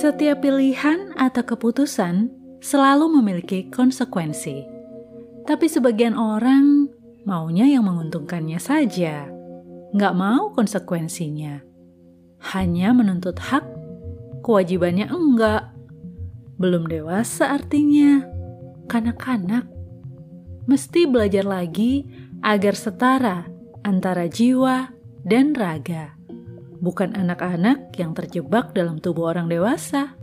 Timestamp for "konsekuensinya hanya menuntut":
10.56-13.36